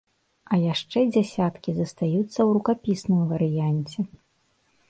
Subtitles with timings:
[0.55, 3.99] А яшчэ дзесяткі застаюцца ў рукапісным варыянце.